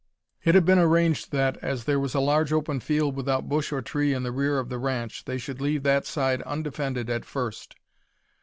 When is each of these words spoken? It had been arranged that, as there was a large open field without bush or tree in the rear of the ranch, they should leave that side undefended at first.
It 0.43 0.55
had 0.55 0.65
been 0.65 0.79
arranged 0.79 1.31
that, 1.31 1.57
as 1.57 1.83
there 1.83 1.99
was 1.99 2.15
a 2.15 2.19
large 2.19 2.51
open 2.51 2.79
field 2.79 3.15
without 3.15 3.47
bush 3.47 3.71
or 3.71 3.83
tree 3.83 4.15
in 4.15 4.23
the 4.23 4.31
rear 4.31 4.57
of 4.57 4.67
the 4.69 4.79
ranch, 4.79 5.25
they 5.25 5.37
should 5.37 5.61
leave 5.61 5.83
that 5.83 6.07
side 6.07 6.41
undefended 6.41 7.07
at 7.07 7.23
first. 7.23 7.75